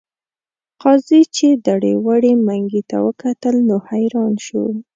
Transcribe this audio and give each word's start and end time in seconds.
قاضي 0.81 1.21
چې 1.35 1.47
دړې 1.67 1.93
وړې 2.05 2.33
منګي 2.47 2.81
ته 2.89 2.97
وکتل 3.07 3.55
نو 3.67 3.75
حیران 3.87 4.33
شو. 4.45 4.63